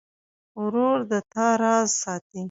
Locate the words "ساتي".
2.01-2.39